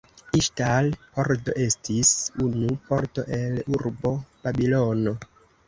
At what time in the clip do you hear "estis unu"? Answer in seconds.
1.65-2.73